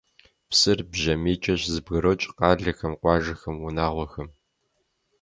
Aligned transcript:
Псыр 0.49 0.79
бжьамийкӀэ 0.91 1.53
щызэбгрокӀ 1.61 2.25
къалэхэм, 2.37 2.93
къуажэхэм, 3.01 3.57
унагъуэхэм. 3.67 4.29